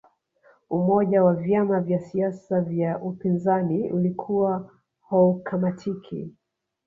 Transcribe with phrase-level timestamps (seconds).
[0.77, 4.69] umoja wa vyama vya siasa vya upinzani ulikuwa
[5.09, 6.33] haukamatiki